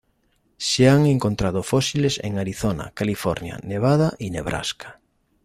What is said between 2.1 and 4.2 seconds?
en Arizona, California, Nevada